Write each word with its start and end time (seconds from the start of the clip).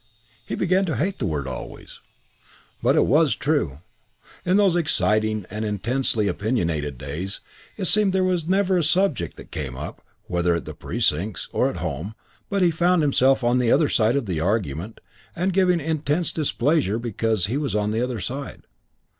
He 0.43 0.55
began 0.55 0.85
to 0.85 0.95
hate 0.95 1.19
the 1.19 1.27
word 1.27 1.47
"always." 1.47 1.99
But 2.81 2.95
it 2.95 3.05
was 3.05 3.35
true. 3.35 3.81
In 4.43 4.57
those 4.57 4.75
exciting 4.75 5.45
and 5.51 5.63
intensely 5.63 6.27
opinionated 6.27 6.97
days 6.97 7.39
it 7.77 7.85
seemed 7.85 8.11
there 8.11 8.23
was 8.23 8.47
never 8.47 8.77
a 8.79 8.83
subject 8.83 9.37
that 9.37 9.51
came 9.51 9.77
up, 9.77 10.03
whether 10.23 10.55
at 10.55 10.65
The 10.65 10.73
Precincts 10.73 11.49
or 11.53 11.69
at 11.69 11.77
home, 11.77 12.15
but 12.49 12.63
he 12.63 12.71
found 12.71 13.03
himself 13.03 13.43
on 13.43 13.59
the 13.59 13.71
other 13.71 13.89
side 13.89 14.15
of 14.15 14.25
the 14.25 14.39
argument 14.39 15.01
and 15.35 15.53
giving 15.53 15.79
intense 15.79 16.31
displeasure 16.31 16.97
because 16.97 17.45
he 17.45 17.57
was 17.57 17.75
on 17.75 17.91
the 17.91 18.01
other 18.01 18.19
side. 18.19 18.63